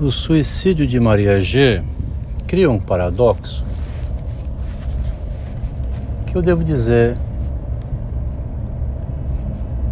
[0.00, 1.80] O suicídio de Maria G
[2.48, 3.64] cria um paradoxo
[6.26, 7.16] que eu devo dizer.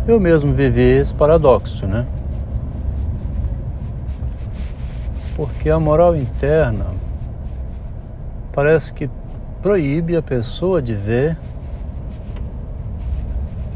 [0.05, 2.05] Eu mesmo vivi esse paradoxo, né?
[5.37, 6.87] Porque a moral interna
[8.53, 9.09] parece que
[9.63, 11.39] proíbe a pessoa de ver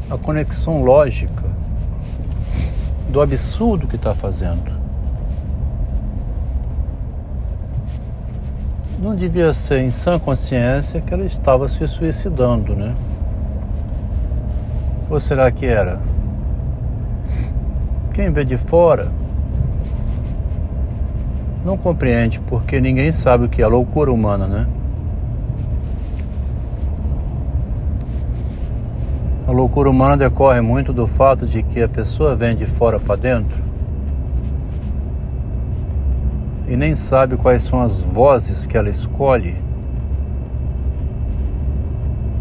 [0.09, 1.45] a conexão lógica
[3.09, 4.76] do absurdo que está fazendo.
[8.99, 12.95] Não devia ser em sã consciência que ela estava se suicidando, né?
[15.09, 15.99] Ou será que era?
[18.13, 19.11] Quem vê de fora
[21.63, 24.67] não compreende porque ninguém sabe o que é loucura humana, né?
[29.47, 33.15] A loucura humana decorre muito do fato de que a pessoa vem de fora para
[33.15, 33.66] dentro
[36.67, 39.55] e nem sabe quais são as vozes que ela escolhe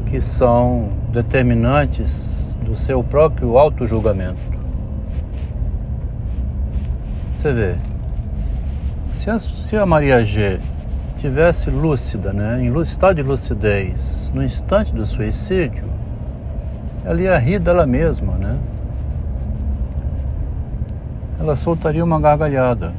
[0.06, 4.40] que são determinantes do seu próprio auto-julgamento.
[7.36, 7.74] Você vê,
[9.12, 10.58] se a, se a Maria G
[11.16, 15.84] tivesse lúcida, né, em estado de lucidez, no instante do suicídio,
[17.04, 18.58] ela ia rir dela mesma, né?
[21.38, 22.92] Ela soltaria uma gargalhada.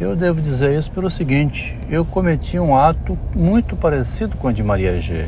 [0.00, 4.62] Eu devo dizer isso pelo seguinte: eu cometi um ato muito parecido com o de
[4.62, 5.26] Maria G.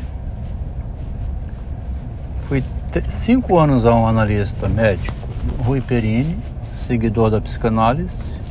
[2.43, 2.63] Fui
[3.09, 5.15] cinco anos a um analista médico,
[5.59, 6.37] Rui Perini,
[6.73, 8.41] seguidor da psicanálise,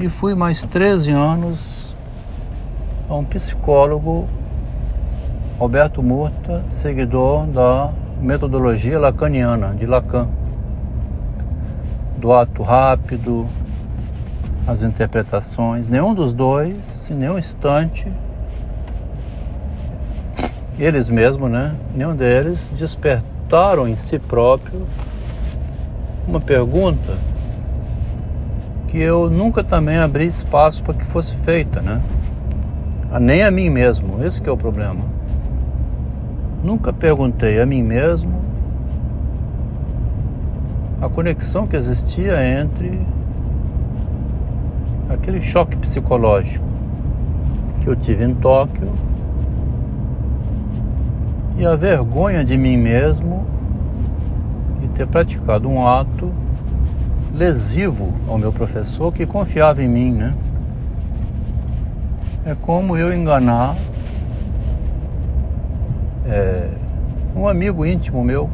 [0.00, 1.94] e fui mais 13 anos
[3.10, 4.26] a um psicólogo,
[5.58, 10.28] Roberto Murta, seguidor da metodologia lacaniana, de Lacan,
[12.16, 13.46] do ato rápido,
[14.66, 18.06] as interpretações, nenhum dos dois, em nenhum instante,
[20.78, 21.74] eles mesmos, né?
[21.94, 24.86] Nenhum deles despertaram em si próprio
[26.26, 27.16] uma pergunta
[28.88, 32.00] que eu nunca também abri espaço para que fosse feita, né?
[33.20, 35.04] Nem a mim mesmo, esse é o problema.
[36.62, 38.40] Nunca perguntei a mim mesmo
[41.00, 43.00] a conexão que existia entre
[45.12, 46.64] aquele choque psicológico
[47.80, 48.92] que eu tive em Tóquio
[51.58, 53.44] e a vergonha de mim mesmo
[54.80, 56.32] de ter praticado um ato
[57.34, 60.34] lesivo ao meu professor que confiava em mim, né?
[62.44, 63.76] É como eu enganar
[66.26, 66.68] é,
[67.36, 68.50] um amigo íntimo meu.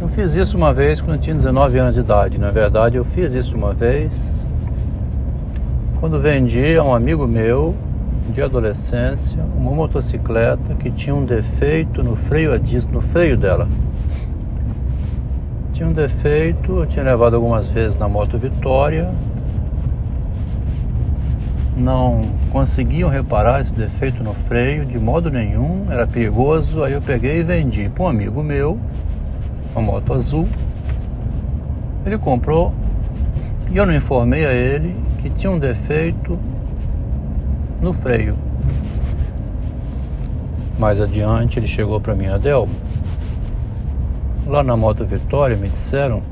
[0.00, 2.38] Eu fiz isso uma vez quando eu tinha 19 anos de idade.
[2.38, 4.46] Na verdade, eu fiz isso uma vez
[6.00, 7.74] quando vendi a um amigo meu
[8.32, 13.68] de adolescência uma motocicleta que tinha um defeito no freio a disco, no freio dela.
[15.72, 19.08] Tinha um defeito, eu tinha levado algumas vezes na moto Vitória.
[21.76, 26.84] Não conseguiam reparar esse defeito no freio de modo nenhum, era perigoso.
[26.84, 28.78] Aí eu peguei e vendi para um amigo meu,
[29.72, 30.48] uma moto azul.
[32.06, 32.72] Ele comprou
[33.70, 34.94] e eu não informei a ele
[35.24, 36.38] que tinha um defeito
[37.80, 38.36] no freio.
[40.78, 42.68] Mais adiante ele chegou para mim, Adel.
[44.46, 46.22] Lá na Moto Vitória me disseram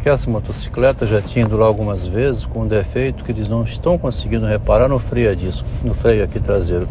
[0.00, 3.64] que essa motocicleta já tinha ido lá algumas vezes com um defeito que eles não
[3.64, 6.88] estão conseguindo reparar no freio a disco, no freio aqui traseiro.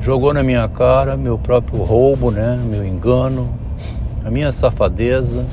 [0.00, 3.52] Jogou na minha cara meu próprio roubo, né, meu engano,
[4.24, 5.44] a minha safadeza,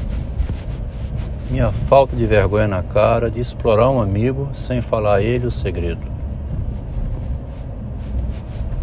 [1.49, 5.51] minha falta de vergonha na cara de explorar um amigo sem falar a ele o
[5.51, 6.01] segredo.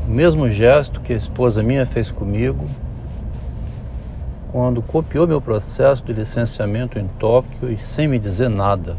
[0.07, 2.67] O mesmo gesto que a esposa minha fez comigo
[4.51, 8.97] quando copiou meu processo de licenciamento em Tóquio e sem me dizer nada.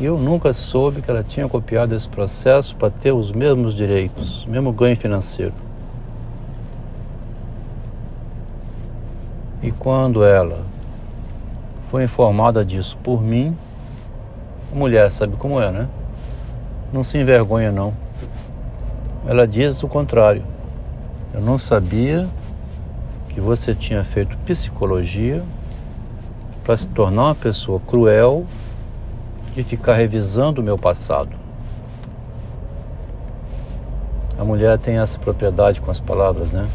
[0.00, 4.72] Eu nunca soube que ela tinha copiado esse processo para ter os mesmos direitos, mesmo
[4.72, 5.54] ganho financeiro.
[9.62, 10.73] E quando ela
[11.94, 13.56] foi informada disso por mim.
[14.72, 15.88] A mulher sabe como é, né?
[16.92, 17.94] Não se envergonha, não.
[19.24, 20.42] Ela diz o contrário.
[21.32, 22.26] Eu não sabia
[23.28, 25.44] que você tinha feito psicologia
[26.64, 28.44] para se tornar uma pessoa cruel
[29.54, 31.30] de ficar revisando o meu passado.
[34.36, 36.68] A mulher tem essa propriedade com as palavras, né?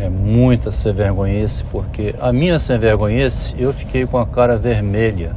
[0.00, 5.34] É muita sem vergonhice, porque a minha sem vergonhice eu fiquei com a cara vermelha.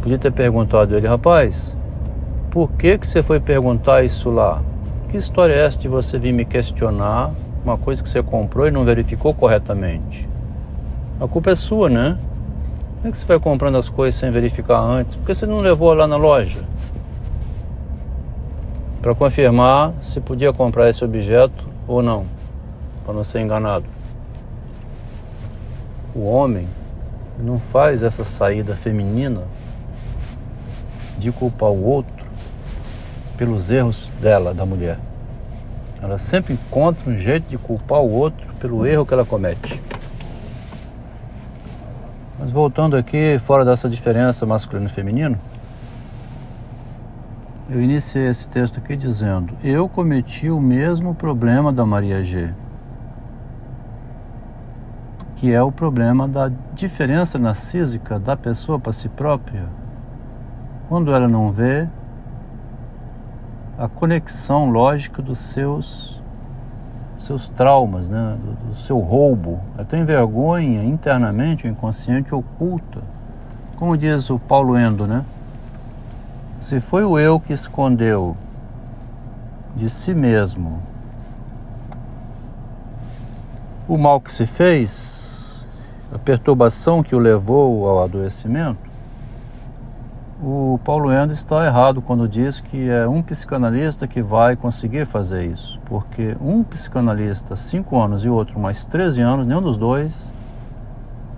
[0.00, 1.76] Podia ter perguntado a ele, rapaz,
[2.52, 4.62] por que, que você foi perguntar isso lá?
[5.08, 7.32] Que história é essa de você vir me questionar
[7.64, 10.28] uma coisa que você comprou e não verificou corretamente?
[11.20, 12.16] A culpa é sua, né?
[12.96, 15.16] Como é que você vai comprando as coisas sem verificar antes?
[15.16, 16.62] Por que você não levou lá na loja?
[19.00, 22.26] Para confirmar se podia comprar esse objeto ou não,
[23.04, 23.84] para não ser enganado.
[26.14, 26.66] O homem
[27.38, 29.42] não faz essa saída feminina
[31.18, 32.24] de culpar o outro
[33.36, 34.98] pelos erros dela, da mulher.
[36.02, 39.80] Ela sempre encontra um jeito de culpar o outro pelo erro que ela comete.
[42.38, 45.38] Mas voltando aqui, fora dessa diferença masculino e feminino,
[47.70, 52.50] eu iniciei esse texto aqui dizendo: Eu cometi o mesmo problema da Maria G,
[55.36, 59.66] que é o problema da diferença narcísica da pessoa para si própria.
[60.88, 61.88] Quando ela não vê
[63.78, 66.22] a conexão lógica dos seus
[67.22, 68.36] seus traumas, né?
[68.42, 69.60] do, do seu roubo.
[69.76, 73.00] Ela tem vergonha internamente, o inconsciente oculta.
[73.76, 75.24] Como diz o Paulo Endo, né?
[76.62, 78.36] Se foi o eu que escondeu
[79.74, 80.80] de si mesmo
[83.88, 85.66] o mal que se fez,
[86.14, 88.78] a perturbação que o levou ao adoecimento,
[90.40, 95.44] o Paulo Endo está errado quando diz que é um psicanalista que vai conseguir fazer
[95.44, 100.32] isso, porque um psicanalista, 5 anos e outro mais 13 anos, nenhum dos dois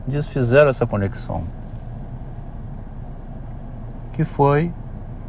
[0.07, 1.45] desfizeram essa conexão,
[4.13, 4.71] que foi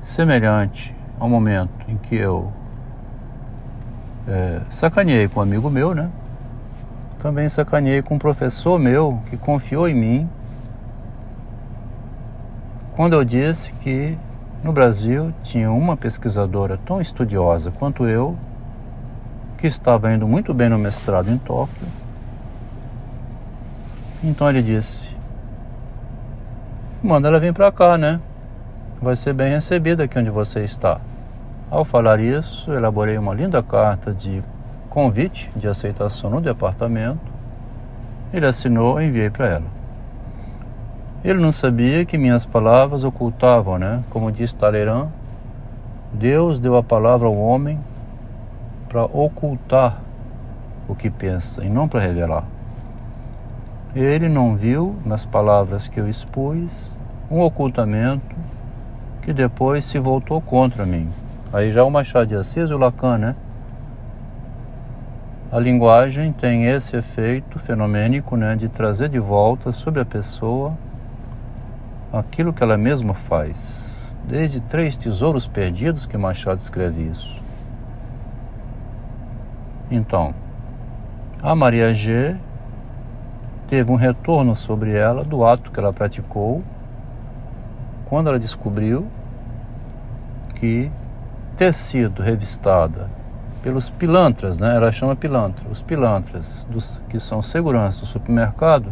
[0.06, 2.54] semelhante ao momento em que eu
[4.28, 6.12] é, sacaneei com um amigo meu, né?
[7.20, 10.30] Também sacaneei com um professor meu que confiou em mim
[12.96, 14.16] quando eu disse que
[14.64, 18.38] no Brasil tinha uma pesquisadora tão estudiosa quanto eu,
[19.58, 21.88] que estava indo muito bem no mestrado em Tóquio.
[24.24, 25.16] Então ele disse:
[27.04, 28.20] Manda ela vir para cá, né?
[29.02, 31.00] Vai ser bem recebida aqui onde você está.
[31.70, 34.42] Ao falar isso, elaborei uma linda carta de
[34.90, 37.20] convite de aceitação no departamento.
[38.34, 39.66] Ele assinou e enviei para ela.
[41.24, 44.04] Ele não sabia que minhas palavras ocultavam, né?
[44.10, 45.10] Como diz Talleyrand,
[46.14, 47.80] Deus deu a palavra ao homem
[48.88, 50.02] para ocultar
[50.88, 52.44] o que pensa e não para revelar.
[53.94, 56.98] Ele não viu nas palavras que eu expus
[57.30, 58.36] um ocultamento
[59.26, 61.10] que depois se voltou contra mim.
[61.52, 63.36] Aí já o Machado de Assis e o Lacan, né?
[65.52, 70.76] A linguagem tem esse efeito fenomênico, né, de trazer de volta sobre a pessoa
[72.14, 74.16] aquilo que ela mesma faz.
[74.28, 77.42] Desde Três Tesouros Perdidos que Machado escreve isso.
[79.90, 80.36] Então,
[81.42, 82.36] a Maria G
[83.68, 86.64] teve um retorno sobre ela do ato que ela praticou
[88.16, 89.06] quando ela descobriu
[90.56, 90.90] que
[91.58, 93.10] ter sido revistada
[93.62, 94.74] pelos pilantras, né?
[94.74, 98.90] Ela chama pilantra, os pilantras dos, que são segurança do supermercado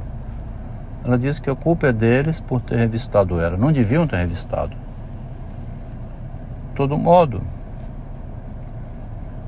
[1.06, 3.56] ela disse que a culpa é deles por ter revistado ela.
[3.56, 4.76] Não deviam ter revistado.
[6.72, 7.42] De todo modo,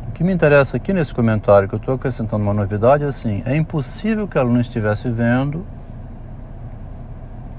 [0.08, 3.44] o que me interessa aqui nesse comentário, que eu estou acrescentando uma novidade, é assim:
[3.46, 5.66] é impossível que ela não estivesse vendo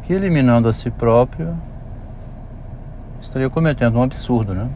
[0.03, 1.55] que eliminando a si própria
[3.29, 4.69] estaria cometendo um absurdo, né?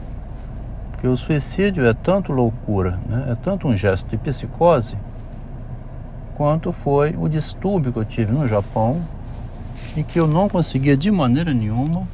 [0.90, 3.28] Porque o suicídio é tanto loucura, né?
[3.30, 4.96] é tanto um gesto de psicose
[6.36, 9.02] quanto foi o distúrbio que eu tive no Japão,
[9.96, 12.06] em que eu não conseguia de maneira nenhuma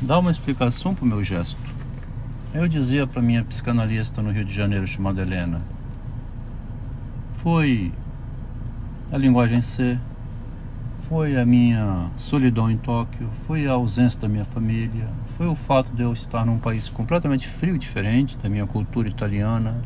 [0.00, 1.58] dar uma explicação para o meu gesto.
[2.52, 5.60] Eu dizia para minha psicanalista no Rio de Janeiro, chamada Helena,
[7.38, 7.92] foi
[9.10, 9.98] a linguagem C,
[11.08, 15.94] foi a minha solidão em Tóquio, foi a ausência da minha família, foi o fato
[15.94, 19.76] de eu estar num país completamente frio, diferente da minha cultura italiana,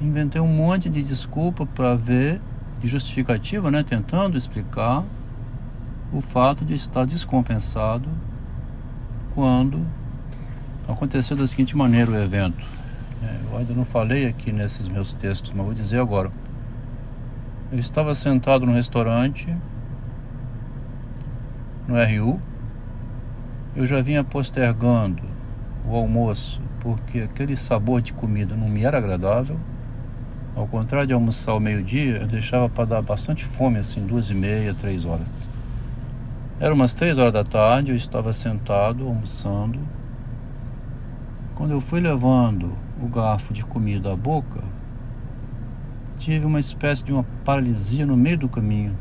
[0.00, 2.40] inventei um monte de desculpa para ver,
[2.80, 5.02] de justificativa, né, tentando explicar
[6.12, 8.08] o fato de estar descompensado
[9.34, 9.84] quando
[10.86, 12.64] aconteceu da seguinte maneira o evento.
[13.22, 16.30] É, eu ainda não falei aqui nesses meus textos, mas vou dizer agora.
[17.72, 19.52] Eu estava sentado no restaurante,
[21.88, 22.40] no RU.
[23.74, 25.24] Eu já vinha postergando
[25.84, 29.56] o almoço porque aquele sabor de comida não me era agradável.
[30.54, 34.34] Ao contrário de almoçar ao meio-dia, eu deixava para dar bastante fome, assim, duas e
[34.34, 35.48] meia, três horas.
[36.60, 39.80] Era umas três horas da tarde, eu estava sentado, almoçando.
[41.56, 44.62] Quando eu fui levando o garfo de comida à boca,
[46.16, 48.96] tive uma espécie de uma paralisia no meio do caminho.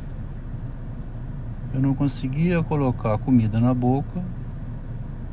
[1.73, 4.23] Eu não conseguia colocar a comida na boca,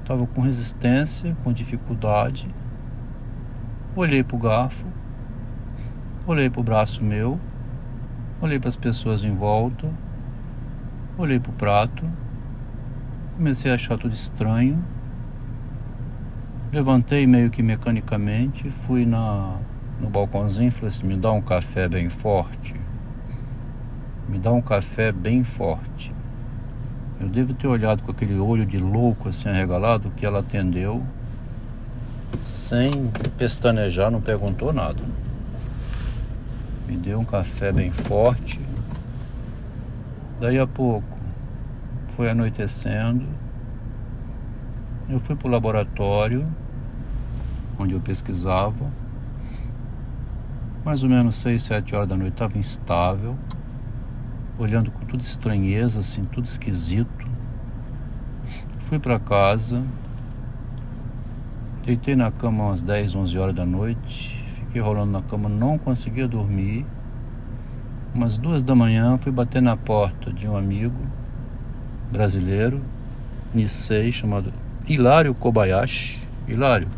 [0.00, 2.48] estava com resistência, com dificuldade.
[3.94, 4.86] Olhei para o garfo,
[6.26, 7.38] olhei para o braço meu,
[8.40, 9.88] olhei para as pessoas em volta,
[11.18, 12.04] olhei para o prato,
[13.36, 14.82] comecei a achar tudo estranho.
[16.72, 19.58] Levantei meio que mecanicamente, fui na,
[20.02, 22.74] no balcãozinho e falei assim: me dá um café bem forte.
[24.28, 26.12] Me dá um café bem forte.
[27.20, 31.04] Eu devo ter olhado com aquele olho de louco assim arregalado que ela atendeu
[32.36, 32.90] sem
[33.36, 35.02] pestanejar, não perguntou nada.
[36.88, 38.58] Me deu um café bem forte.
[40.40, 41.16] Daí a pouco
[42.16, 43.24] foi anoitecendo.
[45.08, 46.44] Eu fui para o laboratório
[47.78, 49.01] onde eu pesquisava.
[50.84, 53.36] Mais ou menos 6, 7 horas da noite estava instável
[54.58, 57.26] olhando com tudo estranheza, assim, tudo esquisito.
[58.80, 59.82] Fui para casa,
[61.84, 66.28] deitei na cama umas 10, 11 horas da noite, fiquei rolando na cama, não conseguia
[66.28, 66.84] dormir.
[68.14, 70.98] Umas duas da manhã fui bater na porta de um amigo
[72.10, 72.82] brasileiro,
[73.54, 74.52] Nisei, chamado
[74.86, 76.22] Hilário Kobayashi.
[76.46, 76.88] Hilário,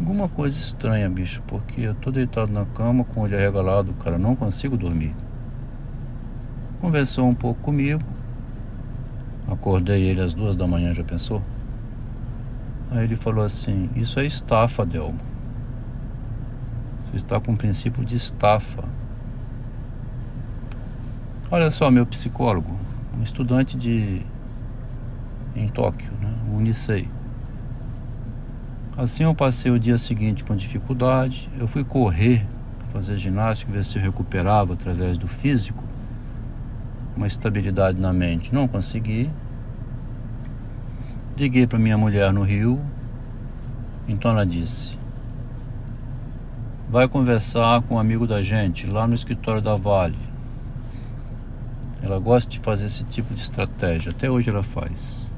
[0.00, 4.18] alguma coisa estranha, bicho, porque eu tô deitado na cama com o olho arregalado, cara,
[4.18, 5.14] não consigo dormir.
[6.80, 8.02] Conversou um pouco comigo.
[9.46, 11.42] Acordei ele às duas da manhã, já pensou?
[12.90, 15.20] Aí ele falou assim: Isso é estafa, Delmo.
[17.04, 18.82] Você está com o princípio de estafa.
[21.50, 22.74] Olha só, meu psicólogo,
[23.18, 24.22] um estudante de
[25.54, 26.32] em Tóquio, né?
[26.48, 27.08] o Unisei.
[29.00, 31.48] Assim eu passei o dia seguinte com dificuldade.
[31.58, 32.46] Eu fui correr,
[32.92, 35.82] fazer ginástica, ver se eu recuperava através do físico
[37.16, 38.54] uma estabilidade na mente.
[38.54, 39.30] Não consegui.
[41.34, 42.78] Liguei para minha mulher no Rio.
[44.06, 44.98] Então ela disse:
[46.90, 50.18] Vai conversar com um amigo da gente lá no escritório da Vale.
[52.02, 54.10] Ela gosta de fazer esse tipo de estratégia.
[54.12, 55.32] Até hoje ela faz.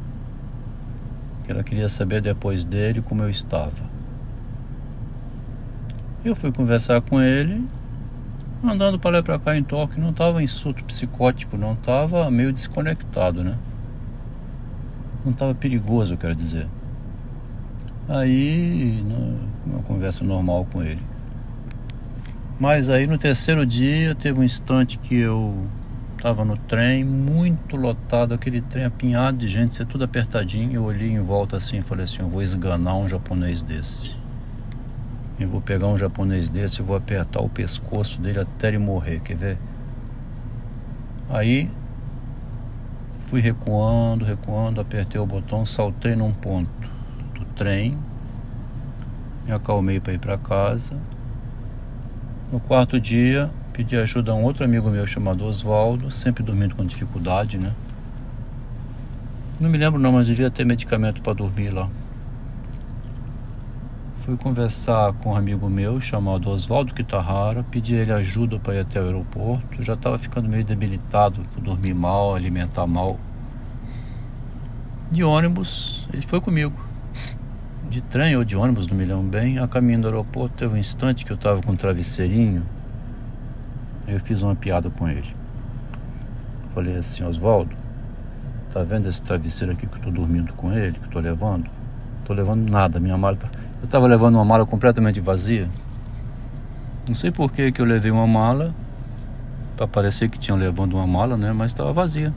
[1.48, 3.90] Ela queria saber depois dele como eu estava.
[6.24, 7.66] Eu fui conversar com ele
[8.70, 12.30] andando para lá e para cá em Tóquio, não estava em surto psicótico, não estava
[12.30, 13.56] meio desconectado, né?
[15.24, 16.68] Não estava perigoso, eu quero dizer.
[18.08, 19.04] Aí,
[19.66, 21.02] uma conversa normal com ele.
[22.58, 25.66] Mas aí no terceiro dia teve um instante que eu
[26.22, 30.72] estava no trem, muito lotado, aquele trem apinhado de gente, ser tudo apertadinho.
[30.72, 34.16] Eu olhei em volta assim e falei assim: eu vou esganar um japonês desse.
[35.40, 39.18] Eu vou pegar um japonês desse e vou apertar o pescoço dele até ele morrer,
[39.18, 39.58] quer ver?
[41.28, 41.68] Aí
[43.26, 46.70] fui recuando, recuando, apertei o botão, saltei num ponto
[47.34, 47.98] do trem,
[49.44, 50.96] me acalmei para ir para casa.
[52.52, 56.84] No quarto dia, pedi ajuda a um outro amigo meu chamado Oswaldo, sempre dormindo com
[56.84, 57.72] dificuldade, né?
[59.58, 61.88] Não me lembro não, mas devia ter medicamento para dormir lá.
[64.22, 69.00] Fui conversar com um amigo meu chamado Oswaldo Kitahara, pedi ele ajuda para ir até
[69.00, 69.82] o aeroporto.
[69.82, 73.18] já estava ficando meio debilitado por dormir mal, alimentar mal.
[75.10, 76.74] De ônibus, ele foi comigo.
[77.90, 79.58] De trem ou de ônibus, não me lembro bem.
[79.58, 82.64] A caminho do aeroporto, teve um instante que eu estava com um travesseirinho.
[84.06, 85.34] Eu fiz uma piada com ele.
[86.74, 87.74] Falei assim, Oswaldo,
[88.72, 91.68] tá vendo esse travesseiro aqui que eu tô dormindo com ele, que eu tô levando?
[92.24, 93.48] Tô levando nada, minha mala tá
[93.82, 95.68] eu estava levando uma mala completamente vazia.
[97.04, 98.72] Não sei por que, que eu levei uma mala,
[99.76, 101.52] para parecer que tinha levando uma mala, né?
[101.52, 102.32] Mas estava vazia.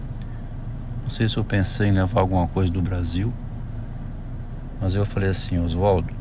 [1.03, 3.31] Não sei se eu pensei em levar alguma coisa do Brasil.
[4.81, 6.11] Mas eu falei assim, Oswaldo,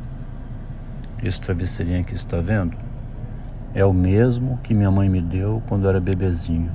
[1.22, 2.76] esse travesseirinho aqui está vendo?
[3.74, 6.70] É o mesmo que minha mãe me deu quando era bebezinho.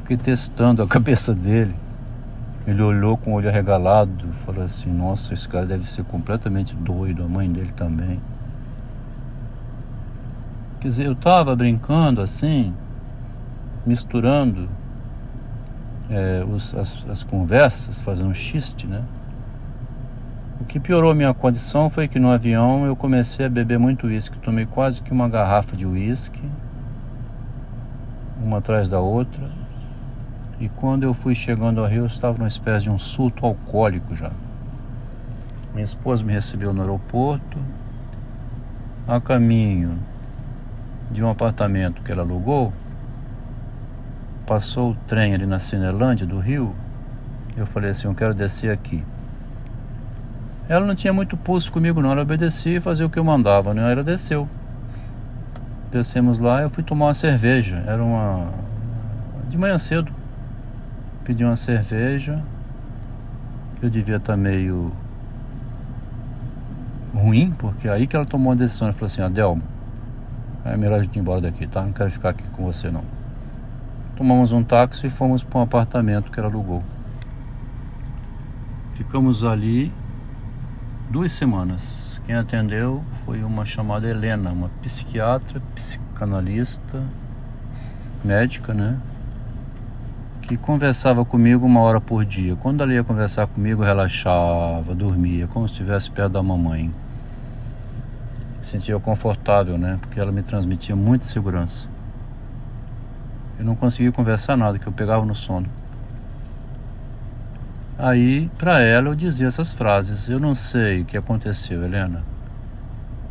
[0.00, 1.74] Fiquei testando a cabeça dele.
[2.66, 7.22] Ele olhou com o olho arregalado, falou assim: Nossa, esse cara deve ser completamente doido,
[7.22, 8.20] a mãe dele também.
[10.80, 12.74] Quer dizer, eu estava brincando assim,
[13.86, 14.68] misturando
[16.10, 19.02] é, os, as, as conversas, fazendo um xiste, né?
[20.64, 24.06] O que piorou a minha condição foi que no avião eu comecei a beber muito
[24.06, 24.38] uísque.
[24.38, 26.40] Tomei quase que uma garrafa de uísque,
[28.42, 29.50] uma atrás da outra.
[30.58, 34.16] E quando eu fui chegando ao Rio, eu estava numa espécie de um surto alcoólico
[34.16, 34.32] já.
[35.74, 37.58] Minha esposa me recebeu no aeroporto.
[39.06, 39.98] A caminho
[41.10, 42.72] de um apartamento que ela alugou,
[44.46, 46.74] passou o trem ali na Cinelândia do Rio.
[47.54, 49.04] Eu falei assim: Eu quero descer aqui.
[50.68, 52.12] Ela não tinha muito pulso comigo, não.
[52.12, 53.92] Ela obedecia e fazia o que eu mandava, né?
[53.92, 54.48] Ela desceu.
[55.90, 57.84] Descemos lá, eu fui tomar uma cerveja.
[57.86, 58.48] Era uma.
[59.48, 60.10] de manhã cedo.
[61.22, 62.42] Pedi uma cerveja.
[63.82, 64.90] Eu devia estar meio.
[67.12, 68.88] ruim, porque aí que ela tomou a decisão.
[68.88, 69.62] Ela falou assim: Adelmo,
[70.64, 71.82] é melhor a gente ir embora daqui, tá?
[71.82, 73.04] Não quero ficar aqui com você, não.
[74.16, 76.82] Tomamos um táxi e fomos para um apartamento que ela alugou.
[78.94, 79.92] Ficamos ali
[81.14, 82.20] duas semanas.
[82.26, 87.04] Quem atendeu foi uma chamada Helena, uma psiquiatra, psicanalista,
[88.24, 88.98] médica, né?
[90.42, 92.56] Que conversava comigo uma hora por dia.
[92.56, 96.90] Quando ela ia conversar comigo, relaxava, dormia, como se estivesse perto da mamãe.
[98.60, 99.98] Sentia confortável, né?
[100.00, 101.88] Porque ela me transmitia muita segurança.
[103.56, 105.68] Eu não conseguia conversar nada, que eu pegava no sono.
[107.96, 110.28] Aí, para ela, eu dizia essas frases.
[110.28, 112.24] Eu não sei o que aconteceu, Helena.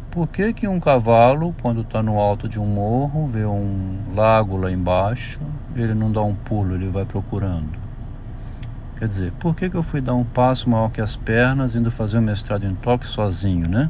[0.10, 4.56] Por que, que um cavalo, quando está no alto de um morro, vê um lago
[4.58, 5.40] lá embaixo,
[5.76, 7.78] ele não dá um pulo, ele vai procurando?
[8.98, 11.92] Quer dizer, por que, que eu fui dar um passo maior que as pernas, indo
[11.92, 13.90] fazer um mestrado em toque sozinho, né?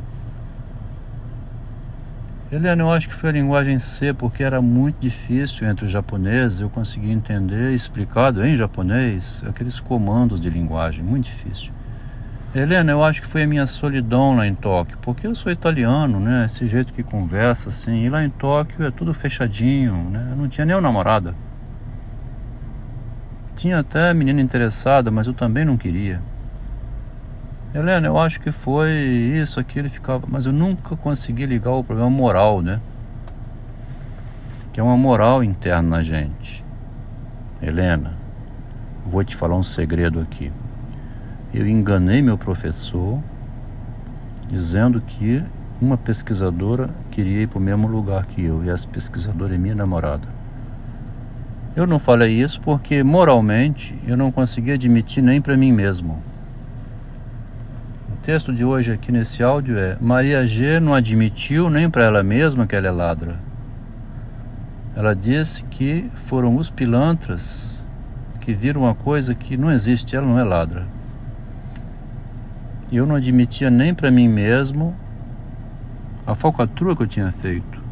[2.53, 6.61] Helena, eu acho que foi a linguagem C, porque era muito difícil entre os japoneses
[6.61, 11.73] eu conseguir entender, explicado em japonês, aqueles comandos de linguagem, muito difícil.
[12.53, 16.19] Helena, eu acho que foi a minha solidão lá em Tóquio, porque eu sou italiano,
[16.19, 16.45] né?
[16.45, 20.27] Esse jeito que conversa assim, e lá em Tóquio é tudo fechadinho, né?
[20.29, 21.33] Eu não tinha nem namorada.
[23.55, 26.21] Tinha até menina interessada, mas eu também não queria.
[27.73, 30.27] Helena, eu acho que foi isso, aquilo, ficava.
[30.29, 32.79] Mas eu nunca consegui ligar o problema moral, né?
[34.71, 36.63] Que é uma moral interna na gente.
[37.59, 38.13] Helena,
[39.07, 40.51] vou te falar um segredo aqui.
[41.51, 43.19] Eu enganei meu professor
[44.51, 45.43] dizendo que
[45.81, 49.73] uma pesquisadora queria ir para o mesmo lugar que eu, e essa pesquisadora é minha
[49.73, 50.27] namorada.
[51.75, 56.21] Eu não falei isso porque moralmente eu não conseguia admitir nem para mim mesmo
[58.23, 62.65] texto de hoje aqui nesse áudio é: Maria G não admitiu nem para ela mesma
[62.65, 63.37] que ela é ladra.
[64.95, 67.85] Ela disse que foram os pilantras
[68.39, 70.87] que viram uma coisa que não existe, ela não é ladra.
[72.89, 74.95] E eu não admitia nem para mim mesmo
[76.25, 77.83] a falcatrua que eu tinha feito.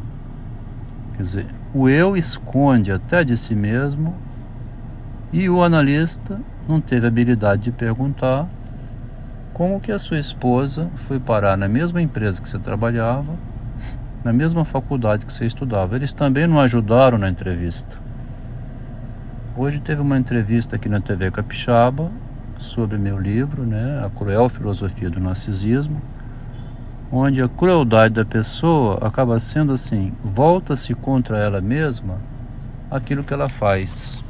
[1.14, 4.14] Quer dizer, o eu esconde até de si mesmo
[5.30, 8.48] e o analista não teve habilidade de perguntar
[9.62, 13.32] como que a sua esposa foi parar na mesma empresa que você trabalhava,
[14.24, 15.94] na mesma faculdade que você estudava?
[15.94, 17.96] Eles também não ajudaram na entrevista.
[19.56, 22.10] Hoje teve uma entrevista aqui na TV Capixaba
[22.58, 26.02] sobre meu livro, né, A Cruel Filosofia do Narcisismo,
[27.12, 32.18] onde a crueldade da pessoa acaba sendo assim, volta-se contra ela mesma
[32.90, 34.24] aquilo que ela faz.